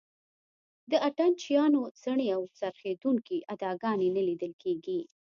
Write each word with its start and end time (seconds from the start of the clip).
د 0.91 0.93
اتڼ 1.07 1.29
چیانو 1.41 1.81
څڼې 2.01 2.27
او 2.37 2.41
څرخېدونکې 2.59 3.37
اداګانې 3.53 4.07
نه 4.15 4.21
لیدل 4.27 4.53
کېږي. 4.63 4.99